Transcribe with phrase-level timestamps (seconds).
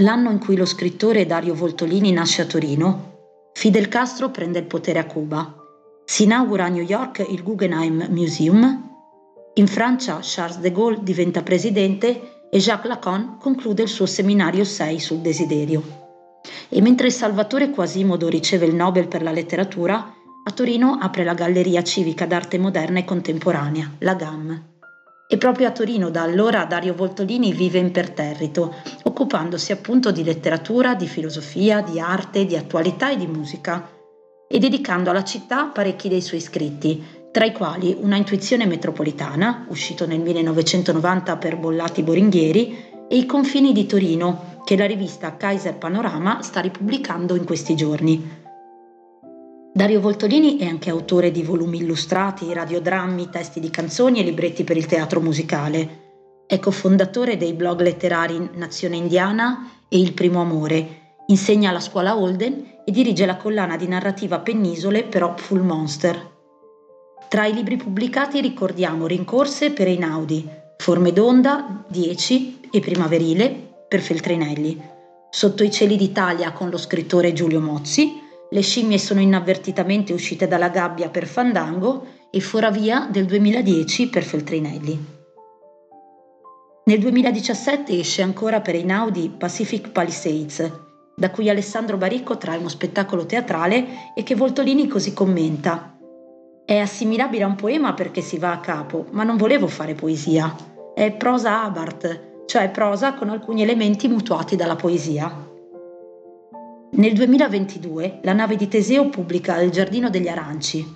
[0.00, 3.14] L'anno in cui lo scrittore Dario Voltolini nasce a Torino,
[3.54, 5.54] Fidel Castro prende il potere a Cuba.
[6.04, 8.90] Si inaugura a New York il Guggenheim Museum.
[9.54, 14.98] In Francia Charles de Gaulle diventa presidente e Jacques Lacan conclude il suo seminario 6
[14.98, 15.82] sul desiderio.
[16.68, 20.12] E mentre Salvatore Quasimodo riceve il Nobel per la letteratura,
[20.44, 24.74] a Torino apre la Galleria Civica d'Arte Moderna e Contemporanea, la GAM.
[25.28, 28.74] E proprio a Torino da allora Dario Voltolini vive imperterrito,
[29.16, 33.88] occupandosi appunto di letteratura, di filosofia, di arte, di attualità e di musica,
[34.46, 37.02] e dedicando alla città parecchi dei suoi scritti,
[37.32, 42.76] tra i quali Una intuizione metropolitana, uscito nel 1990 per Bollati Boringhieri,
[43.08, 48.44] e I confini di Torino, che la rivista Kaiser Panorama sta ripubblicando in questi giorni.
[49.72, 54.76] Dario Voltolini è anche autore di volumi illustrati, radiodrammi, testi di canzoni e libretti per
[54.76, 56.05] il teatro musicale.
[56.48, 62.82] È cofondatore dei blog letterari Nazione Indiana e Il Primo Amore, insegna alla scuola Holden
[62.84, 66.34] e dirige la collana di narrativa Pennisole per Hopful Monster.
[67.28, 74.94] Tra i libri pubblicati ricordiamo Rincorse per Einaudi, Forme d'onda, 10 e Primaverile per Feltrinelli,
[75.28, 80.68] Sotto i cieli d'Italia con lo scrittore Giulio Mozzi, Le scimmie sono inavvertitamente uscite dalla
[80.68, 85.15] gabbia per Fandango e Foravia del 2010 per Feltrinelli.
[86.88, 90.72] Nel 2017 esce ancora per Einaudi Pacific Palisades,
[91.16, 95.98] da cui Alessandro Baricco trae uno spettacolo teatrale e che Voltolini così commenta.
[96.64, 100.54] È assimilabile a un poema perché si va a capo, ma non volevo fare poesia.
[100.94, 105.44] È prosa abart, cioè prosa con alcuni elementi mutuati dalla poesia.
[106.92, 110.86] Nel 2022 la nave di Teseo pubblica Il giardino degli aranci.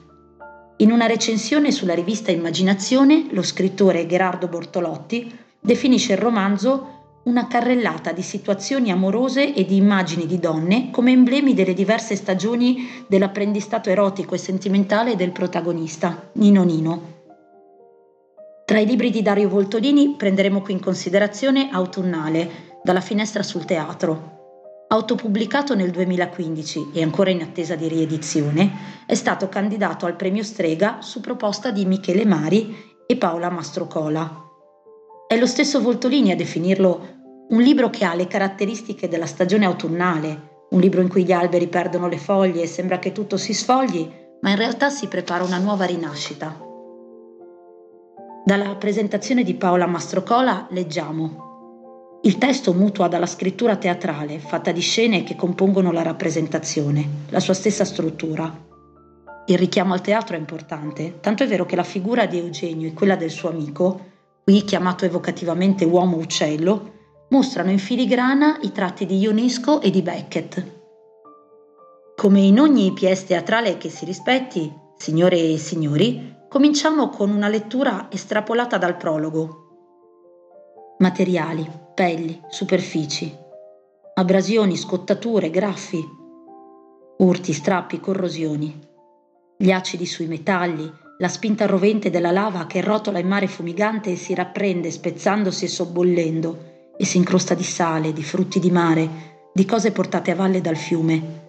[0.76, 8.12] In una recensione sulla rivista Immaginazione, lo scrittore Gerardo Bortolotti definisce il romanzo una carrellata
[8.12, 14.34] di situazioni amorose e di immagini di donne come emblemi delle diverse stagioni dell'apprendistato erotico
[14.34, 17.18] e sentimentale del protagonista, Nino Nino.
[18.64, 24.38] Tra i libri di Dario Voltolini prenderemo qui in considerazione Autunnale, dalla finestra sul teatro.
[24.88, 31.02] Autopubblicato nel 2015 e ancora in attesa di riedizione, è stato candidato al premio Strega
[31.02, 32.74] su proposta di Michele Mari
[33.06, 34.49] e Paola Mastrocola.
[35.30, 40.64] È lo stesso Voltolini a definirlo un libro che ha le caratteristiche della stagione autunnale,
[40.70, 44.10] un libro in cui gli alberi perdono le foglie e sembra che tutto si sfogli,
[44.40, 46.58] ma in realtà si prepara una nuova rinascita.
[48.44, 55.22] Dalla presentazione di Paola Mastrocola leggiamo il testo mutua dalla scrittura teatrale, fatta di scene
[55.22, 58.52] che compongono la rappresentazione, la sua stessa struttura.
[59.46, 62.94] Il richiamo al teatro è importante, tanto è vero che la figura di Eugenio e
[62.94, 64.08] quella del suo amico
[64.44, 66.98] qui chiamato evocativamente uomo uccello,
[67.30, 70.78] mostrano in filigrana i tratti di Ionesco e di Beckett.
[72.16, 78.08] Come in ogni pièce teatrale che si rispetti, signore e signori, cominciamo con una lettura
[78.10, 79.68] estrapolata dal prologo.
[80.98, 83.34] Materiali, pelli, superfici,
[84.14, 86.04] abrasioni, scottature, graffi,
[87.18, 88.88] urti, strappi, corrosioni,
[89.56, 94.16] gli acidi sui metalli, la spinta rovente della lava che rotola in mare fumigante e
[94.16, 99.08] si rapprende spezzandosi e sobbollendo e si incrosta di sale, di frutti di mare,
[99.52, 101.48] di cose portate a valle dal fiume.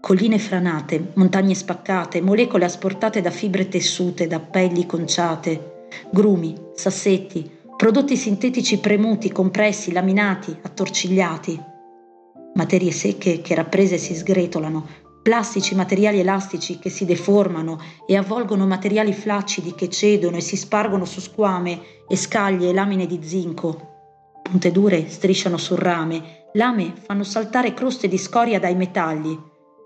[0.00, 8.16] Colline franate, montagne spaccate, molecole asportate da fibre tessute, da pelli conciate, grumi, sassetti, prodotti
[8.16, 11.62] sintetici premuti, compressi, laminati, attorcigliati.
[12.54, 19.12] Materie secche che rapprese si sgretolano, plastici materiali elastici che si deformano e avvolgono materiali
[19.12, 23.94] flaccidi che cedono e si spargono su squame e scaglie e lamine di zinco.
[24.40, 29.36] Punte dure strisciano sul rame, lame fanno saltare croste di scoria dai metalli.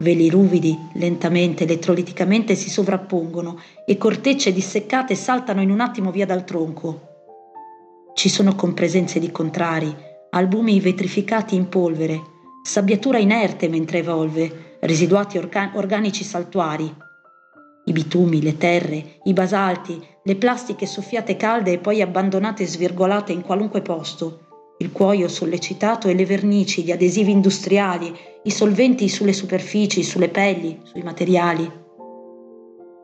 [0.01, 6.45] Veli ruvidi, lentamente, elettroliticamente si sovrappongono e cortecce disseccate saltano in un attimo via dal
[6.45, 7.01] tronco.
[8.13, 9.91] Ci sono compresenze di contrari,
[10.33, 12.21] albumi vetrificati in polvere,
[12.63, 16.93] sabbiatura inerte mentre evolve, residuati orga- organici saltuari.
[17.85, 23.33] I bitumi, le terre, i basalti, le plastiche soffiate calde e poi abbandonate e svirgolate
[23.33, 29.33] in qualunque posto, il cuoio sollecitato e le vernici, gli adesivi industriali, i solventi sulle
[29.33, 31.71] superfici, sulle pelli, sui materiali.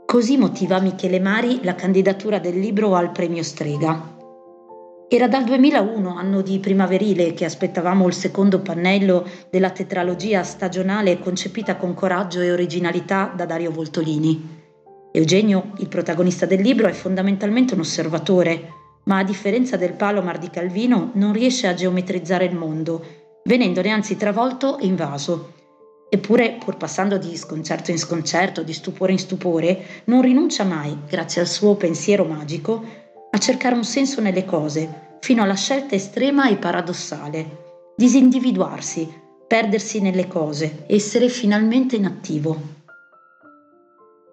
[0.06, 4.15] Così motiva Michele Mari la candidatura del libro al premio Strega.
[5.08, 11.76] Era dal 2001, anno di primaverile, che aspettavamo il secondo pannello della tetralogia stagionale concepita
[11.76, 14.64] con coraggio e originalità da Dario Voltolini.
[15.12, 18.72] Eugenio, il protagonista del libro, è fondamentalmente un osservatore,
[19.04, 23.04] ma a differenza del Palomar di Calvino non riesce a geometrizzare il mondo,
[23.44, 25.52] venendone anzi travolto e invaso.
[26.08, 31.40] Eppure, pur passando di sconcerto in sconcerto, di stupore in stupore, non rinuncia mai, grazie
[31.40, 36.56] al suo pensiero magico, a cercare un senso nelle cose, fino alla scelta estrema e
[36.56, 37.64] paradossale.
[37.96, 39.12] Disindividuarsi,
[39.46, 42.74] perdersi nelle cose, essere finalmente inattivo.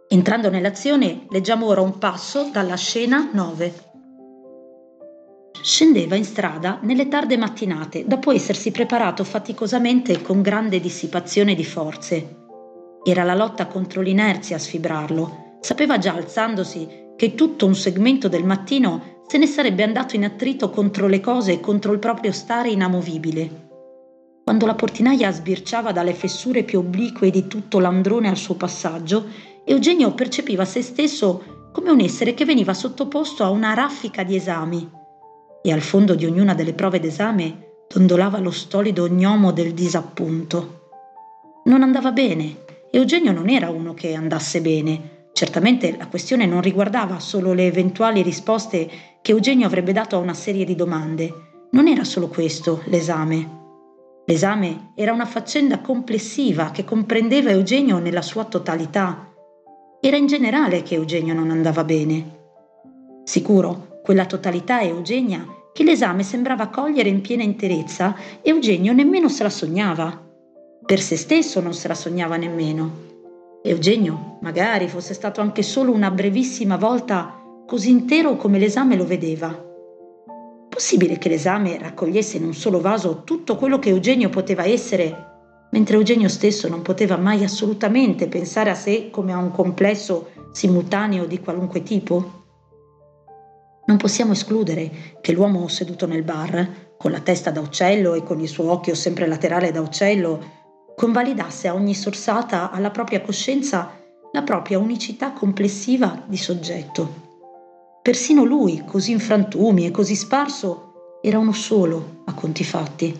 [0.07, 3.74] Entrando nell'azione, leggiamo ora un passo dalla scena 9.
[5.63, 12.42] Scendeva in strada nelle tarde mattinate, dopo essersi preparato faticosamente con grande dissipazione di forze.
[13.04, 15.57] Era la lotta contro l'inerzia a sfibrarlo.
[15.62, 20.69] Sapeva già alzandosi che tutto un segmento del mattino se ne sarebbe andato in attrito
[20.69, 23.62] contro le cose e contro il proprio stare inamovibile.
[24.44, 29.25] Quando la portinaia sbirciava dalle fessure più oblique di tutto l'androne al suo passaggio,
[29.63, 34.89] Eugenio percepiva se stesso come un essere che veniva sottoposto a una raffica di esami
[35.62, 40.89] e al fondo di ognuna delle prove d'esame dondolava lo stolido gnomo del disappunto.
[41.66, 42.57] Non andava bene.
[42.92, 45.12] Eugenio non era uno che andasse bene.
[45.33, 48.88] Certamente la questione non riguardava solo le eventuali risposte
[49.19, 51.68] che Eugenio avrebbe dato a una serie di domande.
[51.71, 53.62] Non era solo questo l'esame.
[54.25, 59.33] L'esame era una faccenda complessiva che comprendeva Eugenio nella sua totalità.
[60.00, 62.41] Era in generale che Eugenio non andava bene.
[63.24, 69.50] Sicuro, quella totalità Eugenia che l'esame sembrava cogliere in piena interezza, Eugenio nemmeno se la
[69.50, 70.21] sognava.
[70.85, 73.02] Per se stesso non se la sognava nemmeno.
[73.65, 79.57] Eugenio, magari fosse stato anche solo una brevissima volta così intero come l'esame lo vedeva.
[80.68, 85.15] Possibile che l'esame raccogliesse in un solo vaso tutto quello che Eugenio poteva essere,
[85.71, 91.25] mentre Eugenio stesso non poteva mai assolutamente pensare a sé come a un complesso simultaneo
[91.25, 92.42] di qualunque tipo?
[93.86, 98.42] Non possiamo escludere che l'uomo seduto nel bar, con la testa da uccello e con
[98.42, 100.62] il suo occhio sempre laterale da uccello,
[100.95, 104.01] convalidasse a ogni sorsata alla propria coscienza
[104.31, 107.22] la propria unicità complessiva di soggetto.
[108.01, 113.18] Persino lui, così in frantumi e così sparso, era uno solo a conti fatti.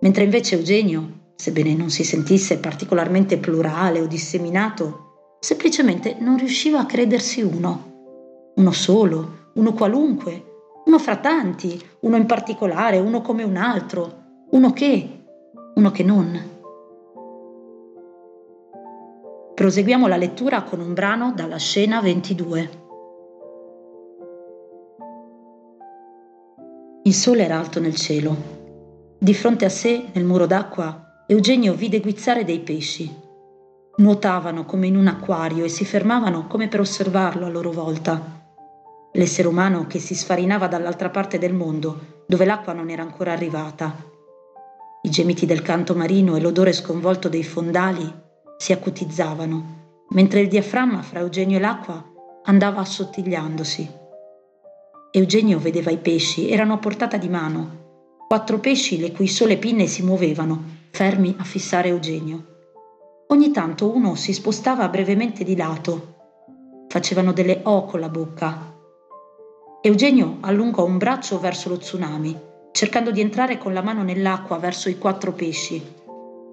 [0.00, 6.86] Mentre invece Eugenio, sebbene non si sentisse particolarmente plurale o disseminato, semplicemente non riusciva a
[6.86, 10.44] credersi uno, uno solo, uno qualunque,
[10.86, 15.24] uno fra tanti, uno in particolare, uno come un altro, uno che,
[15.74, 16.54] uno che non.
[19.56, 22.70] Proseguiamo la lettura con un brano dalla scena 22.
[27.04, 28.36] Il sole era alto nel cielo.
[29.18, 33.10] Di fronte a sé, nel muro d'acqua, Eugenio vide guizzare dei pesci.
[33.96, 38.34] Nuotavano come in un acquario e si fermavano come per osservarlo a loro volta
[39.12, 44.04] l'essere umano che si sfarinava dall'altra parte del mondo, dove l'acqua non era ancora arrivata.
[45.00, 48.24] I gemiti del canto marino e l'odore sconvolto dei fondali
[48.56, 52.04] si acutizzavano, mentre il diaframma fra Eugenio e l'acqua
[52.44, 53.90] andava assottigliandosi.
[55.10, 59.86] Eugenio vedeva i pesci, erano a portata di mano, quattro pesci le cui sole pinne
[59.86, 62.54] si muovevano, fermi a fissare Eugenio.
[63.28, 66.14] Ogni tanto uno si spostava brevemente di lato.
[66.88, 68.74] Facevano delle O con la bocca,
[69.86, 72.36] Eugenio allungò un braccio verso lo tsunami,
[72.72, 75.80] cercando di entrare con la mano nell'acqua verso i quattro pesci.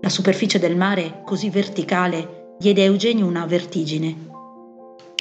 [0.03, 4.27] La superficie del mare, così verticale, diede a Eugenio una vertigine.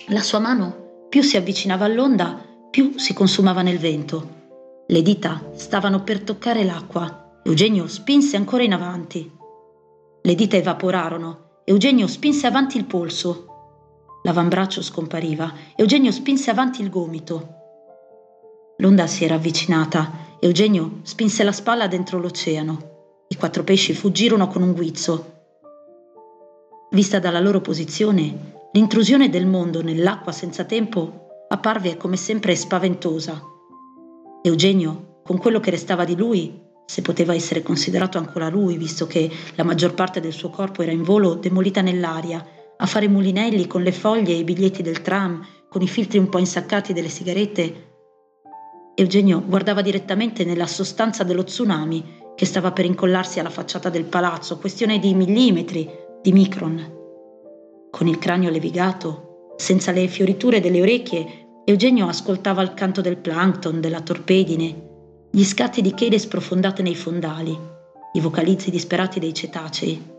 [0.08, 4.40] La sua mano più si avvicinava all'onda, più si consumava nel vento.
[4.88, 7.38] Le dita stavano per toccare l'acqua.
[7.44, 9.30] Eugenio spinse ancora in avanti.
[10.20, 11.60] Le dita evaporarono.
[11.64, 13.46] Eugenio spinse avanti il polso.
[14.24, 15.52] L'avambraccio scompariva.
[15.76, 17.54] Eugenio spinse avanti il gomito.
[18.78, 20.10] L'onda si era avvicinata.
[20.40, 22.91] Eugenio spinse la spalla dentro l'oceano.
[23.32, 25.44] I quattro pesci fuggirono con un guizzo.
[26.90, 33.40] Vista dalla loro posizione, l'intrusione del mondo nell'acqua senza tempo apparve come sempre spaventosa.
[34.42, 39.30] Eugenio, con quello che restava di lui, se poteva essere considerato ancora lui, visto che
[39.54, 42.46] la maggior parte del suo corpo era in volo demolita nell'aria,
[42.76, 46.28] a fare mulinelli con le foglie e i biglietti del tram, con i filtri un
[46.28, 47.92] po' insaccati delle sigarette,
[48.94, 54.58] Eugenio guardava direttamente nella sostanza dello tsunami che stava per incollarsi alla facciata del palazzo,
[54.58, 55.88] questione di millimetri,
[56.20, 57.00] di micron.
[57.90, 61.26] Con il cranio levigato, senza le fioriture delle orecchie,
[61.64, 64.90] Eugenio ascoltava il canto del plankton, della torpedine,
[65.30, 67.56] gli scatti di chele sprofondate nei fondali,
[68.14, 70.10] i vocalizzi disperati dei cetacei.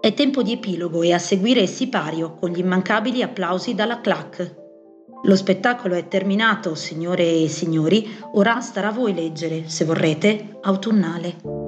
[0.00, 4.63] È tempo di epilogo e a seguire Sipario con gli immancabili applausi dalla clac.
[5.24, 11.63] Lo spettacolo è terminato, signore e signori, ora starà a voi leggere, se vorrete, autunnale.